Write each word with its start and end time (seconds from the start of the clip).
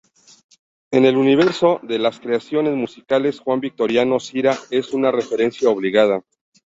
En 0.89 1.05
el 1.05 1.15
universo 1.15 1.79
de 1.83 1.99
las 1.99 2.19
creaciones 2.19 2.73
musicales 2.75 3.39
Juan 3.39 3.59
Victoriano 3.59 4.19
Cira 4.19 4.57
es 4.71 4.93
una 4.93 5.11
referencia 5.11 5.69
obligada. 5.69 6.23